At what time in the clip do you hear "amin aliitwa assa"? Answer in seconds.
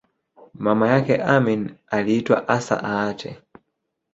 1.23-2.83